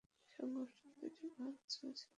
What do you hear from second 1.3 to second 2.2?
ভালো চলেছিল না।